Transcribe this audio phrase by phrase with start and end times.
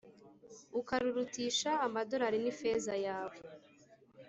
[0.79, 3.37] Ukarurutisha amadorari nifeza yawe